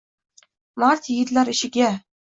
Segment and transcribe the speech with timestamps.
[0.83, 1.95] Mard yigitlar ishiga